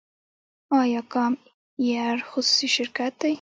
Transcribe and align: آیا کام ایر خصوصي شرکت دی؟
آیا 0.81 1.01
کام 1.13 1.33
ایر 1.83 2.17
خصوصي 2.29 2.67
شرکت 2.77 3.13
دی؟ 3.21 3.29